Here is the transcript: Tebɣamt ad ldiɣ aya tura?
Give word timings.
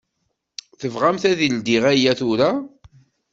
Tebɣamt 0.79 1.23
ad 1.31 1.39
ldiɣ 1.53 1.83
aya 1.91 2.13
tura? 2.19 2.51